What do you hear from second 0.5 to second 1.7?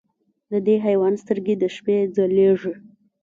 د دې حیوان سترګې د